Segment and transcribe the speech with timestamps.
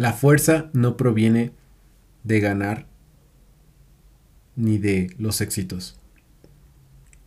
[0.00, 1.52] La fuerza no proviene
[2.24, 2.86] de ganar
[4.56, 6.00] ni de los éxitos.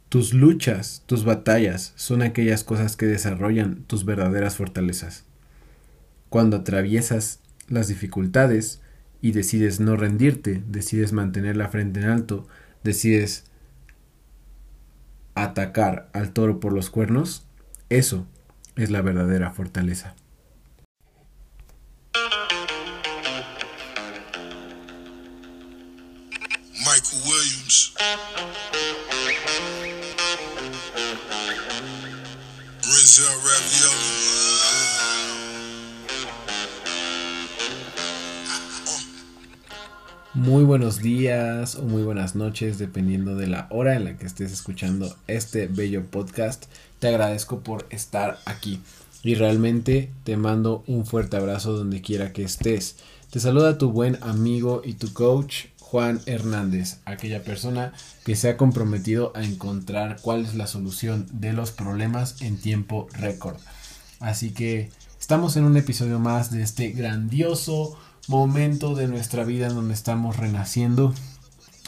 [0.09, 5.23] Tus luchas, tus batallas son aquellas cosas que desarrollan tus verdaderas fortalezas.
[6.29, 8.81] Cuando atraviesas las dificultades
[9.21, 12.47] y decides no rendirte, decides mantener la frente en alto,
[12.83, 13.43] decides
[15.35, 17.45] atacar al toro por los cuernos,
[17.89, 18.25] eso
[18.75, 20.15] es la verdadera fortaleza.
[40.53, 44.51] Muy buenos días o muy buenas noches, dependiendo de la hora en la que estés
[44.51, 46.65] escuchando este bello podcast.
[46.99, 48.79] Te agradezco por estar aquí
[49.23, 52.97] y realmente te mando un fuerte abrazo donde quiera que estés.
[53.31, 57.91] Te saluda tu buen amigo y tu coach Juan Hernández, aquella persona
[58.23, 63.07] que se ha comprometido a encontrar cuál es la solución de los problemas en tiempo
[63.13, 63.57] récord.
[64.19, 69.75] Así que estamos en un episodio más de este grandioso momento de nuestra vida en
[69.75, 71.13] donde estamos renaciendo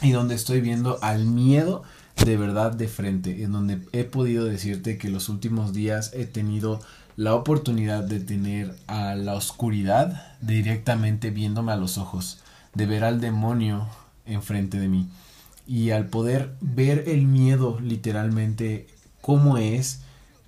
[0.02, 1.82] y donde estoy viendo al miedo
[2.24, 6.80] de verdad de frente, en donde he podido decirte que los últimos días he tenido
[7.16, 12.40] la oportunidad de tener a la oscuridad directamente viéndome a los ojos,
[12.74, 13.86] de ver al demonio
[14.26, 15.08] enfrente de mí.
[15.66, 18.86] Y al poder ver el miedo literalmente
[19.20, 20.02] cómo es,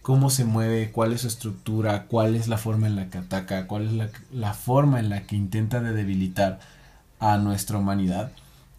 [0.09, 3.67] cómo se mueve, cuál es su estructura, cuál es la forma en la que ataca,
[3.67, 6.61] cuál es la, forma en la que intenta de debilitar
[7.21, 8.33] a nuestra humanidad,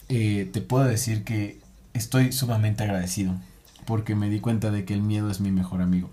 [0.07, 1.59] eh, te puedo decir que
[1.93, 3.35] estoy sumamente agradecido
[3.85, 6.09] porque me di cuenta de que el miedo es mi mejor amigo.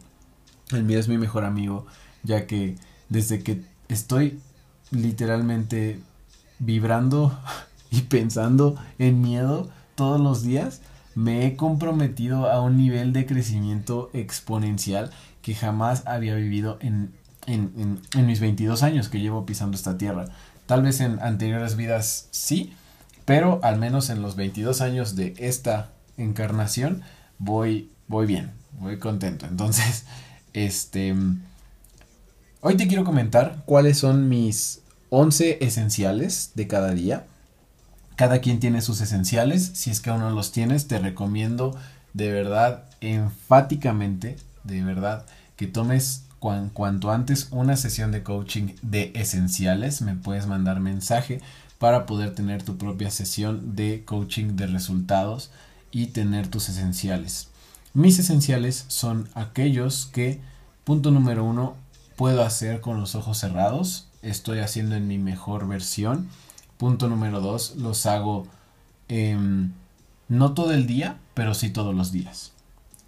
[0.70, 1.86] El miedo es mi mejor amigo
[2.23, 2.77] ya que
[3.08, 4.39] desde que estoy
[4.91, 5.98] literalmente
[6.58, 7.41] vibrando
[7.91, 10.83] y pensando en miedo todos los días,
[11.17, 15.11] me he comprometido a un nivel de crecimiento exponencial
[15.41, 17.15] que jamás había vivido en,
[17.47, 20.27] en, en, mis 22 años que llevo pisando esta tierra.
[20.67, 22.75] Tal vez en anteriores vidas sí,
[23.25, 27.03] pero al menos en los 22 años de esta encarnación
[27.39, 29.47] voy, voy bien, voy contento.
[29.47, 30.05] Entonces,
[30.53, 31.15] este...
[32.61, 37.27] Hoy te quiero comentar cuáles son mis 11 esenciales de cada día.
[38.17, 39.73] Cada quien tiene sus esenciales.
[39.75, 41.77] Si es que aún no los tienes, te recomiendo
[42.15, 50.01] de verdad, enfáticamente, de verdad, que tomes cuanto antes una sesión de coaching de esenciales.
[50.01, 51.43] Me puedes mandar mensaje
[51.79, 55.51] para poder tener tu propia sesión de coaching de resultados
[55.91, 57.48] y tener tus esenciales.
[57.93, 60.41] Mis esenciales son aquellos que,
[60.85, 61.77] punto número uno,
[62.17, 64.09] puedo hacer con los ojos cerrados.
[64.23, 66.29] Estoy haciendo en mi mejor versión
[66.79, 68.47] Punto número dos, los hago
[69.09, 69.73] em,
[70.29, 72.53] no todo el día, pero sí todos los días.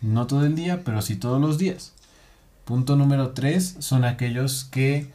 [0.00, 1.92] No todo el día, pero sí todos los días.
[2.64, 5.10] Punto número tres son aquellos que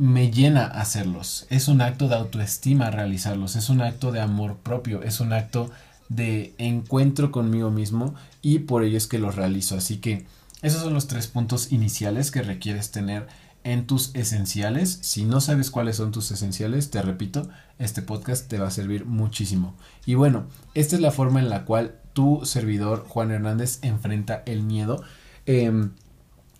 [0.00, 1.46] me llena hacerlos.
[1.50, 5.70] Es un acto de autoestima realizarlos, es un acto de amor propio, es un acto
[6.08, 9.76] de encuentro conmigo mismo y por ello es que los realizo.
[9.76, 10.24] Así que
[10.62, 13.26] esos son los tres puntos iniciales que requieres tener
[13.64, 14.98] en tus esenciales.
[15.02, 17.48] Si no sabes cuáles son tus esenciales, te repito,
[17.78, 19.74] este podcast te va a servir muchísimo.
[20.06, 24.62] Y bueno, esta es la forma en la cual tu servidor Juan Hernández enfrenta el
[24.62, 25.02] miedo.
[25.46, 25.92] Em,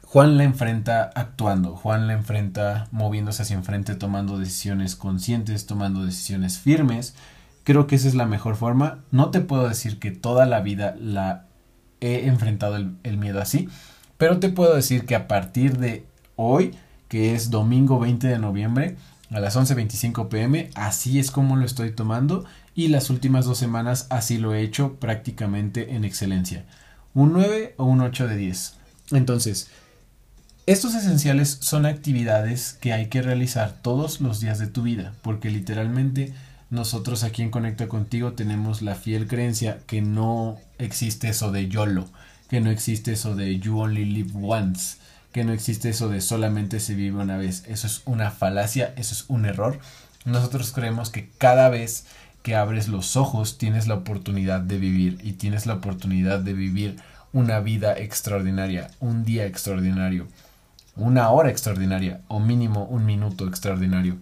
[0.02, 6.58] Juan la enfrenta actuando, Juan la enfrenta moviéndose hacia enfrente, tomando decisiones conscientes, tomando decisiones
[6.58, 7.14] firmes.
[7.62, 9.04] Creo que esa es la mejor forma.
[9.12, 11.44] No te puedo decir que toda la vida la
[12.00, 13.68] he enfrentado el, el miedo así,
[14.16, 16.74] pero te puedo decir que a partir de hoy
[17.10, 18.96] que es domingo 20 de noviembre
[19.30, 20.70] a las 11.25 pm.
[20.76, 24.94] Así es como lo estoy tomando y las últimas dos semanas así lo he hecho
[24.94, 26.64] prácticamente en excelencia.
[27.12, 28.74] Un 9 o un 8 de 10.
[29.10, 29.68] Entonces,
[30.66, 35.50] estos esenciales son actividades que hay que realizar todos los días de tu vida, porque
[35.50, 36.32] literalmente
[36.70, 42.06] nosotros aquí en Conecta Contigo tenemos la fiel creencia que no existe eso de YOLO,
[42.48, 44.98] que no existe eso de You Only Live Once
[45.32, 47.64] que no existe eso de solamente se vive una vez.
[47.68, 49.78] Eso es una falacia, eso es un error.
[50.24, 52.06] Nosotros creemos que cada vez
[52.42, 56.96] que abres los ojos tienes la oportunidad de vivir y tienes la oportunidad de vivir
[57.32, 60.26] una vida extraordinaria, un día extraordinario,
[60.96, 64.18] una hora extraordinaria o mínimo un minuto extraordinario.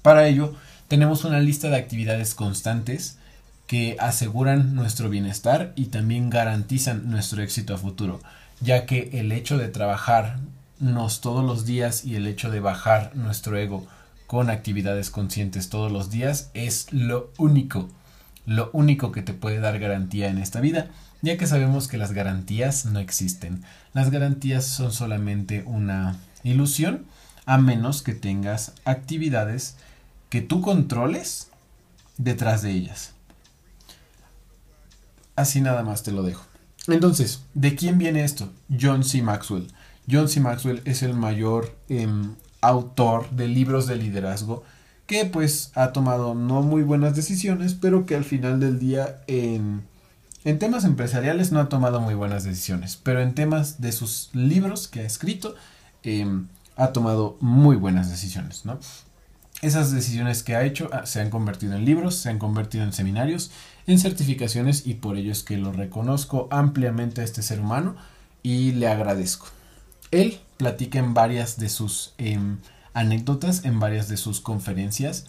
[0.00, 0.54] Para ello,
[0.88, 3.18] tenemos una lista de actividades constantes
[3.66, 8.20] que aseguran nuestro bienestar y también garantizan nuestro éxito a futuro
[8.62, 10.38] ya que el hecho de trabajar
[10.82, 13.86] entrenarnos todos los días y el hecho de bajar nuestro ego
[14.26, 17.88] con actividades conscientes todos los días es lo único,
[18.46, 20.88] lo único que te puede dar garantía en esta vida,
[21.20, 23.62] ya que sabemos que las garantías no existen.
[23.92, 27.04] Las garantías son solamente una ilusión,
[27.46, 29.76] a menos que tengas actividades
[30.30, 31.48] que tú controles
[32.18, 33.12] detrás de ellas.
[35.36, 36.51] Así nada más te lo dejo.
[36.88, 38.50] Entonces, ¿de quién viene esto?
[38.68, 39.22] John C.
[39.22, 39.68] Maxwell.
[40.10, 40.40] John C.
[40.40, 44.64] Maxwell es el mayor em, autor de libros de liderazgo
[45.06, 49.84] que pues ha tomado no muy buenas decisiones, pero que al final del día en,
[50.58, 55.00] temas empresariales no ha tomado muy buenas decisiones, pero en temas de sus libros que
[55.00, 55.54] ha escrito
[56.02, 58.78] em, ha tomado muy buenas decisiones, ¿no?
[59.60, 62.92] Esas decisiones que ha hecho ah, se han convertido en libros, se han convertido en
[62.92, 63.52] seminarios,
[63.86, 67.96] en certificaciones y por ello es que lo reconozco ampliamente a este ser humano
[68.42, 69.46] y le agradezco.
[70.10, 72.58] Él platica en varias de sus em,
[72.94, 75.26] anécdotas, en varias de sus conferencias,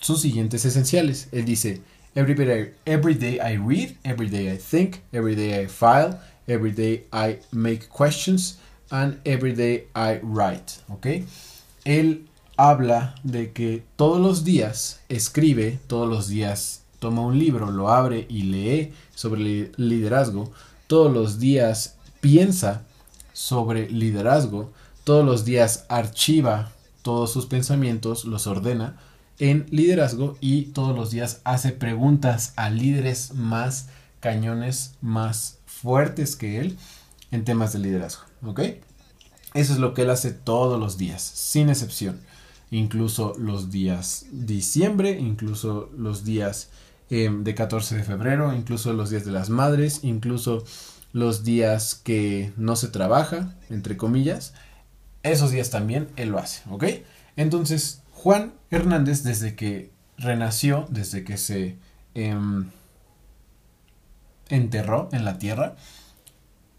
[0.00, 1.28] sus siguientes esenciales.
[1.32, 1.80] Él dice,
[2.14, 6.72] every day, every day I read, every day I think, every day I file, every
[6.72, 8.58] day I make questions,
[8.90, 10.80] and every day I write.
[10.88, 11.06] ¿Ok?
[11.84, 17.90] Él habla de que todos los días escribe, todos los días toma un libro, lo
[17.90, 20.50] abre y lee sobre liderazgo,
[20.86, 22.80] todos los días piensa
[23.34, 24.72] sobre liderazgo,
[25.04, 26.72] todos los días archiva
[27.02, 28.96] todos sus pensamientos, los ordena
[29.38, 33.90] en liderazgo y todos los días hace preguntas a líderes más
[34.20, 36.78] cañones, más fuertes que él
[37.32, 38.60] en temas de liderazgo, ¿ok?
[39.52, 42.18] Eso es lo que él hace todos los días, sin excepción
[42.70, 46.70] incluso los días diciembre, incluso los días
[47.10, 50.64] em, de 14 de febrero, incluso los días de las madres, incluso
[51.12, 54.54] los días que no se trabaja, entre comillas,
[55.22, 56.84] esos días también él lo hace, ¿ok?
[57.36, 61.76] Entonces, Juan Hernández, desde que renació, desde que se
[62.14, 62.70] em,
[64.48, 65.76] enterró en la tierra,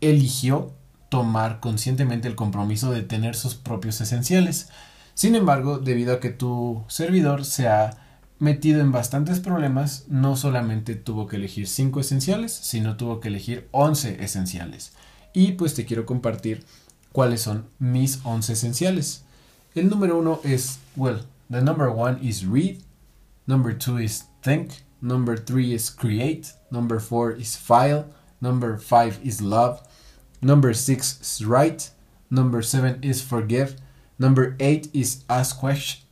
[0.01, 0.73] eligió
[1.09, 4.69] tomar conscientemente el compromiso de tener sus propios esenciales.
[5.13, 8.04] Sin embargo, debido a que tu servidor se ha
[8.39, 13.67] metido en bastantes problemas, no solamente tuvo que elegir 5 esenciales, sino tuvo que elegir
[13.71, 14.93] 11 esenciales.
[15.33, 16.63] Y pues te quiero compartir
[17.11, 19.23] cuáles son mis 11 esenciales.
[19.73, 22.77] El número 1 es, well, the number 1 is read,
[23.45, 24.71] number 2 is think,
[25.01, 28.05] number 3 is create, number 4 is file,
[28.39, 29.81] number 5 is love,
[30.41, 31.91] number 6 is write,
[32.29, 33.75] number 7 is forgive,
[34.17, 35.59] Number 8 is ask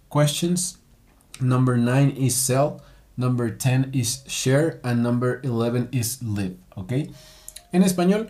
[0.10, 0.78] questions.
[1.44, 2.82] Number 9 is sell.
[3.18, 4.80] Number 10 is share.
[4.84, 6.58] And number 11 is live.
[6.76, 6.94] ¿Ok?
[7.72, 8.30] En español,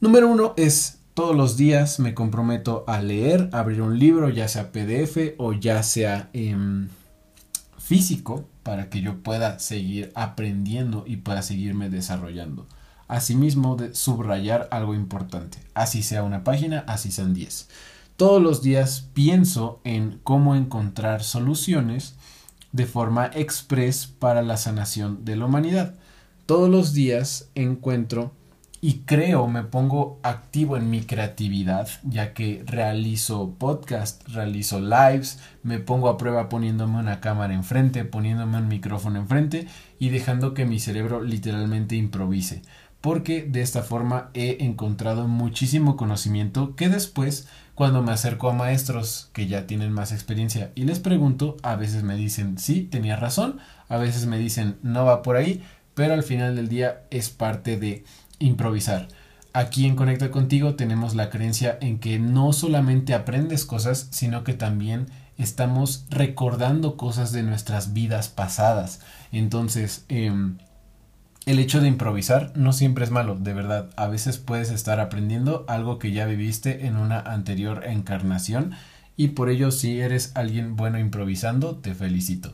[0.00, 4.72] número 1 es todos los días me comprometo a leer, abrir un libro, ya sea
[4.72, 6.88] PDF o ya sea em,
[7.78, 12.66] físico, para que yo pueda seguir aprendiendo y pueda seguirme desarrollando.
[13.08, 17.68] Asimismo, de subrayar algo importante, así sea una página, así sean 10.
[18.16, 22.14] Todos los días pienso en cómo encontrar soluciones
[22.72, 25.94] de forma express para la sanación de la humanidad.
[26.46, 28.32] Todos los días encuentro
[28.84, 35.78] y creo, me pongo activo en mi creatividad, ya que realizo podcast, realizo lives, me
[35.78, 39.68] pongo a prueba poniéndome una cámara enfrente, poniéndome un micrófono enfrente
[40.00, 42.62] y dejando que mi cerebro literalmente improvise.
[43.00, 49.30] Porque de esta forma he encontrado muchísimo conocimiento que después cuando me acerco a maestros
[49.32, 53.58] que ya tienen más experiencia y les pregunto, a veces me dicen, sí, tenía razón,
[53.88, 55.62] a veces me dicen, no va por ahí,
[55.94, 58.04] pero al final del día es parte de
[58.38, 59.08] improvisar.
[59.54, 64.54] Aquí en Conecta contigo tenemos la creencia en que no solamente aprendes cosas, sino que
[64.54, 69.00] también estamos recordando cosas de nuestras vidas pasadas.
[69.30, 70.32] Entonces, eh,
[71.44, 73.90] el hecho de improvisar no siempre es malo, de verdad.
[73.96, 78.72] A veces puedes estar aprendiendo algo que ya viviste en una anterior encarnación
[79.16, 82.52] y por ello si eres alguien bueno improvisando, te felicito.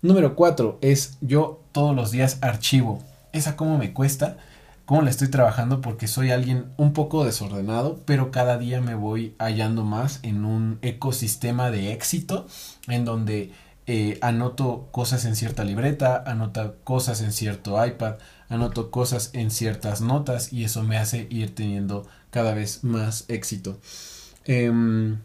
[0.00, 3.02] Número 4 es yo todos los días archivo.
[3.32, 4.36] Esa cómo me cuesta,
[4.84, 9.34] cómo la estoy trabajando porque soy alguien un poco desordenado, pero cada día me voy
[9.38, 12.46] hallando más en un ecosistema de éxito
[12.86, 13.52] en donde
[13.86, 18.14] eh, anoto cosas en cierta libreta, anoto cosas en cierto iPad,
[18.48, 23.78] anoto cosas en ciertas notas y eso me hace ir teniendo cada vez más éxito.
[24.44, 25.18] Em,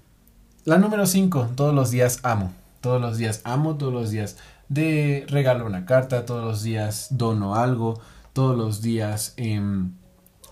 [0.65, 2.53] la número 5, todos los días amo.
[2.81, 4.37] Todos los días amo, todos los días
[4.69, 7.99] de regalo una carta, todos los días dono algo,
[8.33, 9.93] todos los días em,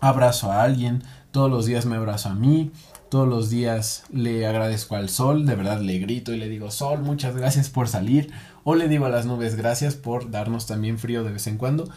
[0.02, 2.72] abrazo a alguien, todos los días me abrazo a mí,
[3.10, 7.00] Todos los días le agradezco al sol, de verdad le grito y le digo, sol,
[7.00, 8.32] muchas gracias por salir.
[8.66, 11.90] O le digo a las nubes, gracias por darnos también frío de vez en cuando.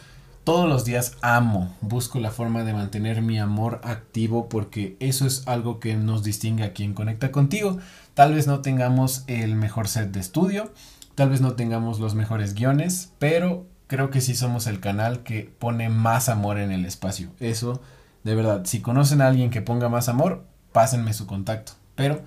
[0.45, 5.47] Todos los días amo, busco la forma de mantener mi amor activo porque eso es
[5.47, 7.77] algo que nos distingue a quien conecta contigo.
[8.13, 10.73] Tal vez no tengamos el mejor set de estudio,
[11.13, 15.53] tal vez no tengamos los mejores guiones, pero creo que sí somos el canal que
[15.59, 17.31] pone más amor en el espacio.
[17.41, 17.81] Eso,
[18.23, 21.73] de verdad, si conocen a alguien que ponga más amor, pásenme su contacto.
[21.95, 22.21] Pero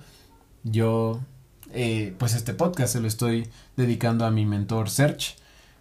[0.63, 1.21] yo,
[1.73, 3.47] eh, pues este podcast se lo estoy
[3.77, 5.35] dedicando a mi mentor Serge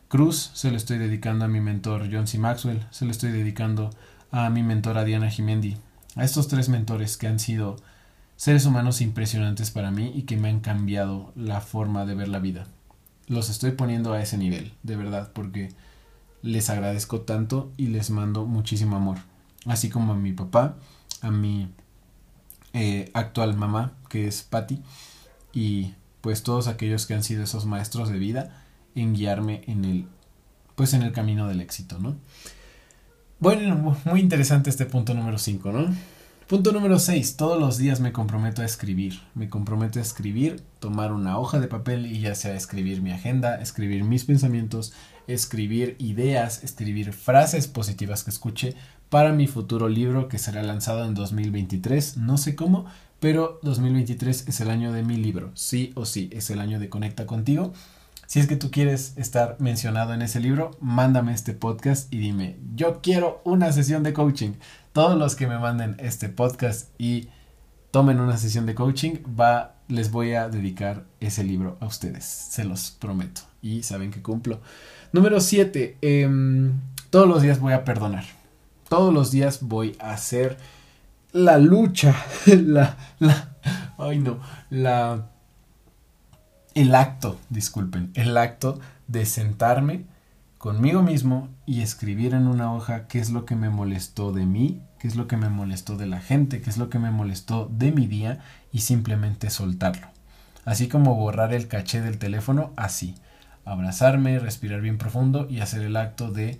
[0.09, 2.39] Cruz, se lo estoy dedicando a mi mentor John C.
[2.39, 3.91] Maxwell, se lo estoy dedicando
[4.31, 5.77] a mi mentora Diana Jimendi,
[6.17, 7.77] a estos tres mentores que han sido
[8.37, 12.41] seres humanos impresionantes para mí y que me han cambiado la forma de ver la
[12.41, 12.67] vida.
[13.27, 15.71] Los estoy poniendo a ese nivel, de verdad, porque
[16.43, 19.19] les agradezco tanto y les mando muchísimo amor.
[19.67, 20.77] Así como a mi papá,
[21.23, 21.71] a mi
[22.75, 24.83] eh, actual mamá, que es Patty,
[25.53, 28.65] y pues todos aquellos que han sido esos maestros de vida
[28.95, 30.07] en guiarme en el,
[30.75, 32.17] pues en el camino del éxito, ¿no?
[33.41, 35.95] Bueno, muy interesante este punto número 5, ¿no?
[36.47, 37.37] Punto número 6.
[37.37, 39.21] Todos los días me comprometo a escribir.
[39.35, 43.61] Me comprometo a escribir, tomar una hoja de papel y ya sea escribir mi agenda,
[43.63, 44.93] escribir mis pensamientos,
[45.27, 48.75] escribir ideas, escribir frases positivas que escuche
[49.09, 52.17] para mi futuro libro que será lanzado en 2023.
[52.17, 52.87] No sé cómo,
[53.21, 55.51] pero 2023 es el año de mi libro.
[55.55, 57.73] Sí o sí, es el año de Conecta contigo.
[58.27, 62.57] Si es que tú quieres estar mencionado en ese libro, mándame este podcast y dime,
[62.75, 64.53] yo quiero una sesión de coaching.
[64.93, 67.29] Todos los que me manden este podcast y
[67.95, 72.65] tomen una sesión de coaching, va, les voy a dedicar ese libro a ustedes, se
[72.65, 73.43] los prometo.
[73.63, 74.61] Y saben que cumplo.
[75.13, 75.99] Número 7.
[76.03, 76.73] Em,
[77.11, 78.25] todos los días voy a perdonar.
[78.89, 80.57] Todos los días voy a hacer
[81.31, 83.55] la lucha, la, la,
[83.97, 85.29] ay no, la
[86.75, 90.05] el acto, disculpen, el acto de sentarme
[90.65, 94.81] conmigo mismo y escribir en una hoja qué es lo que me molestó de mí,
[94.99, 97.71] qué es lo que me molestó de la gente, qué es lo que me molestó
[97.71, 98.39] de mi día
[98.73, 100.07] y simplemente soltarlo.
[100.65, 103.15] Así como borrar el caché del teléfono, así.
[103.67, 106.59] Abrazarme, respirar bien profundo y hacer el acto de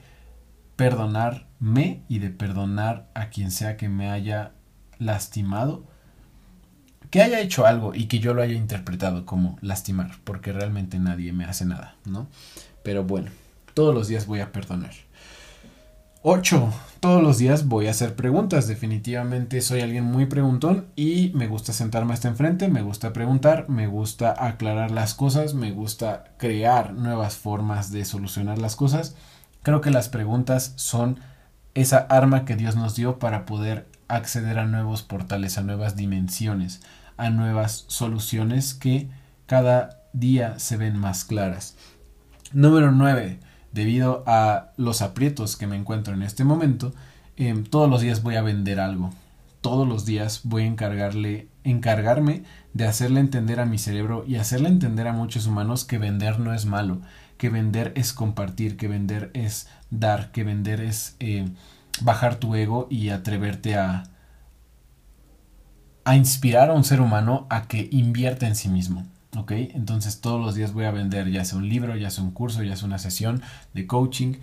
[0.77, 4.53] perdonarme y de perdonar a quien sea que me haya
[4.99, 5.87] lastimado
[7.09, 11.33] que haya hecho algo y que yo lo haya interpretado como lastimar, porque realmente nadie
[11.33, 12.27] me hace nada, ¿no?
[12.83, 13.31] Pero bueno,
[13.75, 14.93] todos los días voy a perdonar.
[16.23, 16.73] 8.
[17.01, 18.67] Todos los días voy a hacer preguntas.
[18.67, 23.87] Definitivamente soy alguien muy preguntón y me gusta sentarme hasta enfrente, me gusta preguntar, me
[23.87, 29.17] gusta aclarar las cosas, me gusta crear nuevas formas de solucionar las cosas.
[29.63, 31.21] Creo que las preguntas son
[31.75, 36.81] esa arma que Dios nos dio para poder acceder a nuevos portales, a nuevas dimensiones
[37.17, 39.09] a nuevas soluciones que
[39.47, 41.77] cada día se ven más claras.
[42.53, 43.39] Número 9.
[43.75, 46.95] Debido a los aprietos que me encuentro en este momento,
[47.37, 49.11] em, todos los días voy a vender algo.
[49.63, 54.69] Todos los días voy a encargarle, encargarme de hacerle entender a mi cerebro y hacerle
[54.69, 57.01] entender a muchos humanos que vender no es malo,
[57.37, 61.49] que vender es compartir, que vender es dar, que vender es eh,
[62.01, 64.05] bajar tu ego y atreverte a,
[66.05, 69.05] a inspirar a un ser humano a que invierta en sí mismo.
[69.37, 69.53] ¿Ok?
[69.53, 72.63] Entonces todos los días voy a vender ya sea un libro, ya sea un curso,
[72.63, 74.35] ya sea una sesión de coaching.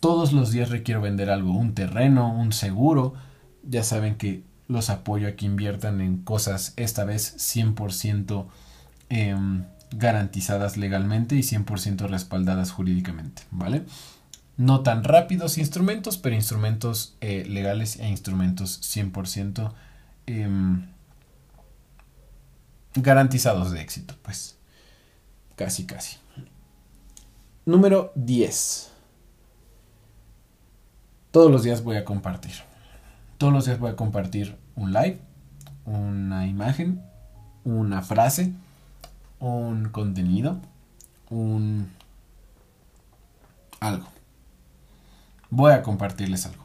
[0.00, 3.14] Todos los días requiero vender algo, un terreno, un seguro.
[3.62, 8.46] Ya saben que los apoyo a que inviertan en cosas esta vez 100%
[9.08, 13.84] em, garantizadas legalmente y 100% respaldadas jurídicamente, ¿vale?
[14.56, 19.72] No tan rápidos instrumentos, pero instrumentos eh, legales e instrumentos 100%
[20.26, 20.82] Em,
[22.96, 24.56] garantizados de éxito, pues.
[25.56, 26.18] Casi, casi.
[27.64, 28.92] Número 10.
[31.30, 32.54] Todos los días voy a compartir.
[33.38, 35.18] Todos los días voy a compartir un live,
[35.84, 37.02] una imagen,
[37.64, 38.52] una frase,
[39.40, 40.60] un contenido,
[41.28, 41.90] un
[43.80, 44.06] algo.
[45.50, 46.64] Voy a compartirles algo.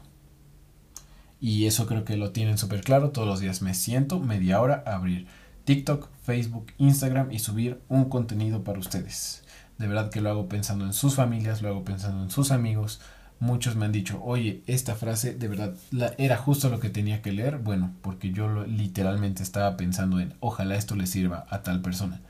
[1.40, 3.10] Y eso creo que lo tienen súper claro.
[3.10, 5.26] Todos los días me siento media hora a abrir
[5.64, 9.44] TikTok, Facebook, Instagram y subir un contenido para ustedes.
[9.78, 13.00] De verdad que lo hago pensando en sus familias, lo hago pensando en sus amigos.
[13.40, 15.74] Muchos me han dicho, oye, esta frase de verdad
[16.18, 17.58] era justo lo que tenía que leer.
[17.58, 22.20] Bueno, porque yo literalmente estaba pensando en, ojalá esto le sirva a tal persona.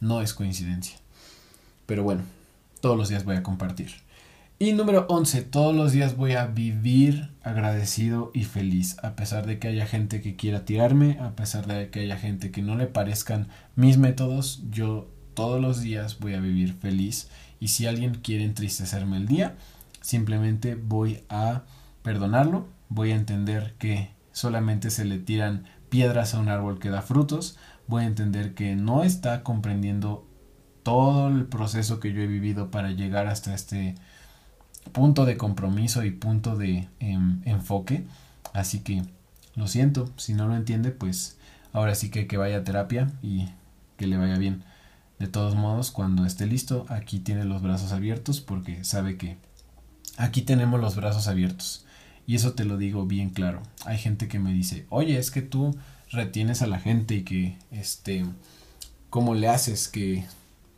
[0.00, 0.96] No es coincidencia.
[1.86, 2.22] Pero bueno,
[2.80, 3.92] todos los días voy a compartir.
[4.58, 9.58] Y número 11, todos los días voy a vivir agradecido y feliz, a pesar de
[9.58, 12.86] que haya gente que quiera tirarme, a pesar de que haya gente que no le
[12.86, 17.28] parezcan mis métodos, yo todos los días voy a vivir feliz.
[17.60, 19.56] Y si alguien quiere entristecerme el día,
[20.00, 21.64] simplemente voy a
[22.02, 27.02] perdonarlo, voy a entender que solamente se le tiran piedras a un árbol que da
[27.02, 27.58] frutos,
[27.88, 30.26] voy a entender que no está comprendiendo
[30.82, 33.96] todo el proceso que yo he vivido para llegar hasta este
[34.92, 38.04] punto de compromiso y punto de em, enfoque.
[38.52, 39.02] Así que
[39.54, 41.38] lo siento, si no lo entiende, pues
[41.72, 43.48] ahora sí que que vaya a terapia y
[43.96, 44.64] que le vaya bien.
[45.18, 49.38] De todos modos, cuando esté listo, aquí tiene los brazos abiertos porque sabe que
[50.18, 51.86] aquí tenemos los brazos abiertos.
[52.26, 53.62] Y eso te lo digo bien claro.
[53.84, 55.76] Hay gente que me dice, oye, es que tú
[56.10, 58.26] retienes a la gente y que, este,
[59.10, 59.88] ¿cómo le haces?
[59.88, 60.24] Que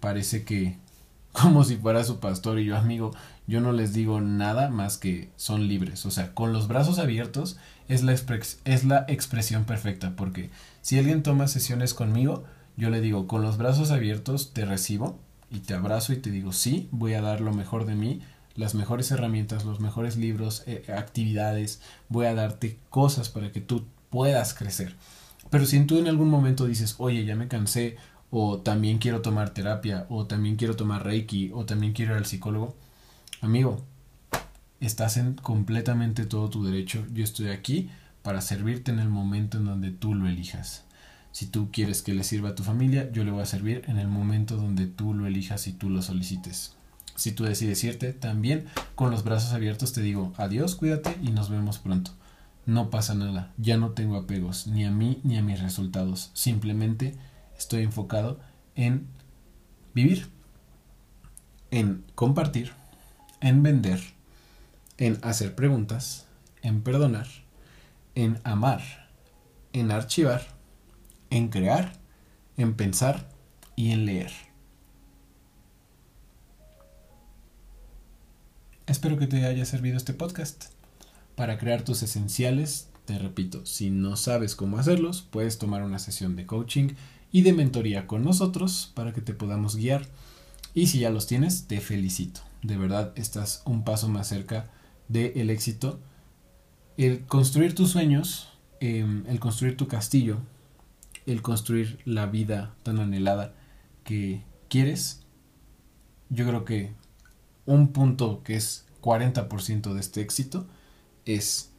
[0.00, 0.76] parece que,
[1.32, 3.12] como si fuera su pastor y yo amigo,
[3.48, 6.04] yo no les digo nada más que son libres.
[6.06, 7.56] O sea, con los brazos abiertos
[7.88, 10.50] es la, es la expresión perfecta, porque
[10.82, 12.44] si alguien toma sesiones conmigo,
[12.76, 15.18] yo le digo, con los brazos abiertos te recibo
[15.50, 18.20] y te abrazo y te digo, sí, voy a dar lo mejor de mí,
[18.54, 23.86] las mejores herramientas, los mejores libros, eh, actividades, voy a darte cosas para que tú
[24.10, 24.94] puedas crecer.
[25.48, 27.96] Pero si tú en algún momento dices, oye, ya me cansé,
[28.30, 32.26] o también quiero tomar terapia, o también quiero tomar Reiki, o también quiero ir al
[32.26, 32.76] psicólogo,
[33.40, 33.84] amigo,
[34.80, 37.06] estás en completamente todo tu derecho.
[37.12, 37.90] Yo estoy aquí
[38.22, 40.84] para servirte en el momento en donde tú lo elijas.
[41.32, 43.98] Si tú quieres que le sirva a tu familia, yo le voy a servir en
[43.98, 46.74] el momento donde tú lo elijas y tú lo solicites.
[47.14, 51.50] Si tú decides irte, también con los brazos abiertos te digo adiós, cuídate y nos
[51.50, 52.12] vemos pronto.
[52.66, 56.30] No pasa nada, ya no tengo apegos ni a mí ni a mis resultados.
[56.34, 57.16] Simplemente
[57.56, 58.40] estoy enfocado
[58.74, 59.06] en
[59.94, 60.28] vivir,
[61.70, 62.72] en compartir,
[63.40, 64.00] en vender,
[64.96, 66.26] en hacer preguntas,
[66.62, 67.28] en perdonar,
[68.14, 69.10] en amar,
[69.72, 70.46] en archivar,
[71.30, 71.92] en crear,
[72.56, 73.28] en pensar
[73.76, 74.32] y en leer.
[78.86, 80.66] Espero que te haya servido este podcast.
[81.36, 86.36] Para crear tus esenciales, te repito, si no sabes cómo hacerlos, puedes tomar una sesión
[86.36, 86.94] de coaching
[87.30, 90.06] y de mentoría con nosotros para que te podamos guiar.
[90.78, 92.40] Y si ya los tienes, te felicito.
[92.62, 94.70] De verdad, estás un paso más cerca
[95.08, 95.98] del éxito.
[96.96, 100.38] El construir tus sueños, em, el construir tu castillo,
[101.26, 103.56] el construir la vida tan anhelada
[104.04, 105.24] que quieres,
[106.30, 106.94] yo creo que
[107.66, 110.68] un punto que es 40% de este éxito
[111.24, 111.72] es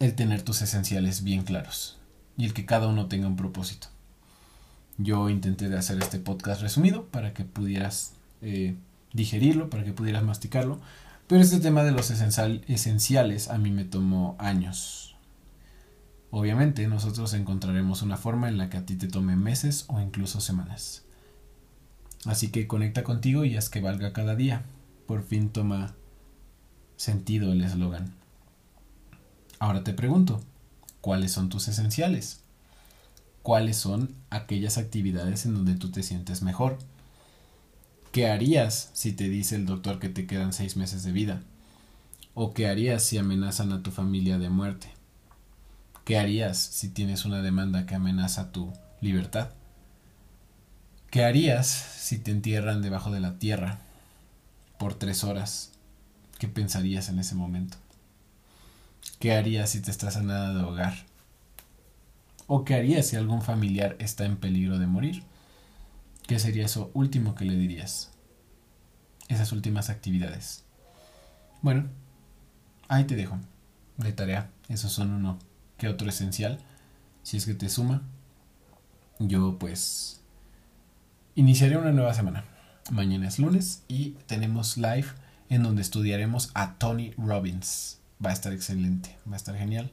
[0.00, 2.00] el tener tus esenciales bien claros
[2.36, 3.91] y el que cada uno tenga un propósito.
[4.98, 8.76] Yo intenté de hacer este podcast resumido para que pudieras eh,
[9.12, 10.80] digerirlo, para que pudieras masticarlo,
[11.26, 15.16] pero este tema de los esenciales a mí me tomó años.
[16.30, 20.40] Obviamente nosotros encontraremos una forma en la que a ti te tome meses o incluso
[20.40, 21.04] semanas.
[22.24, 24.62] Así que conecta contigo y haz que valga cada día.
[25.06, 25.94] Por fin toma
[26.96, 28.14] sentido el eslogan.
[29.58, 30.40] Ahora te pregunto,
[31.00, 32.41] ¿cuáles son tus esenciales?
[33.42, 36.78] ¿Cuáles son aquellas actividades en donde tú te sientes mejor?
[38.12, 41.42] ¿Qué harías si te dice el doctor que te quedan seis meses de vida?
[42.34, 44.88] ¿O qué harías si amenazan a tu familia de muerte?
[46.04, 49.50] ¿Qué harías si tienes una demanda que amenaza tu libertad?
[51.10, 53.80] ¿Qué harías si te entierran debajo de la tierra
[54.78, 55.72] por tres horas?
[56.38, 57.76] ¿Qué pensarías en ese momento?
[59.18, 61.11] ¿Qué harías si te estás a nada de hogar?
[62.46, 65.22] ¿O qué harías si algún familiar está en peligro de morir?
[66.26, 68.10] ¿Qué sería eso último que le dirías?
[69.28, 70.64] Esas últimas actividades.
[71.62, 71.88] Bueno,
[72.88, 73.38] ahí te dejo.
[73.96, 74.50] De tarea.
[74.68, 75.38] Esos son uno
[75.78, 76.58] que otro esencial.
[77.22, 78.02] Si es que te suma.
[79.18, 80.22] Yo pues
[81.34, 82.44] Iniciaré una nueva semana.
[82.90, 85.06] Mañana es lunes y tenemos live
[85.48, 88.00] en donde estudiaremos a Tony Robbins.
[88.24, 89.90] Va a estar excelente, va a estar genial.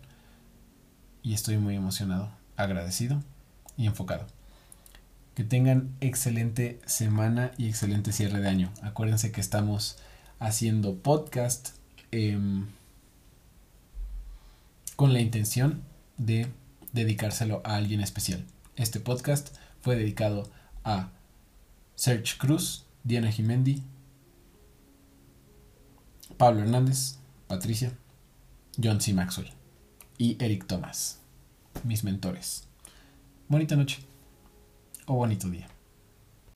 [1.23, 2.29] Y estoy muy emocionado,
[2.59, 3.23] agradecido
[3.77, 4.27] y enfocado.
[5.33, 8.71] Que tengan excelente semana y excelente cierre de año.
[8.81, 9.97] Acuérdense que estamos
[10.39, 11.69] haciendo podcast
[12.11, 12.67] em,
[14.95, 15.81] con la intención
[16.17, 16.47] de
[16.91, 18.45] dedicárselo a alguien especial.
[18.75, 20.51] Este podcast fue dedicado
[20.83, 21.11] a
[21.95, 23.83] Serge Cruz, Diana Jimendi,
[26.37, 27.17] Pablo Hernández,
[27.47, 27.93] Patricia,
[28.81, 29.13] John C.
[29.13, 29.51] Maxwell
[30.17, 31.18] y Eric Thomas,
[31.83, 32.67] mis mentores.
[33.47, 33.99] Bonita noche
[35.05, 35.67] o bonito día.